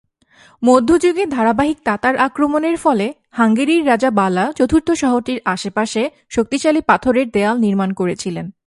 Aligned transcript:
মধ্যযুগে 0.63 1.25
ধারাবাহিক 1.25 1.77
তাতার 1.85 2.17
আক্রমণের 2.17 2.77
ফলে 2.77 3.13
হাঙ্গেরির 3.31 3.87
রাজা 3.87 4.09
বালা 4.11 4.53
চতুর্থ 4.57 4.91
শহরটির 4.91 5.41
আশেপাশে 5.45 6.09
শক্তিশালী 6.29 6.81
পাথরের 6.81 7.29
দেয়াল 7.29 7.57
নির্মাণ 7.57 7.93
করেছিলেন। 7.93 8.51